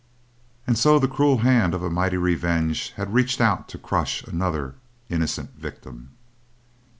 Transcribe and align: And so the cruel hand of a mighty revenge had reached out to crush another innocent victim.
And 0.65 0.79
so 0.79 0.97
the 0.97 1.07
cruel 1.07 1.37
hand 1.45 1.75
of 1.75 1.83
a 1.83 1.89
mighty 1.91 2.17
revenge 2.17 2.89
had 2.93 3.13
reached 3.13 3.39
out 3.39 3.67
to 3.69 3.77
crush 3.77 4.23
another 4.23 4.73
innocent 5.09 5.51
victim. 5.55 6.09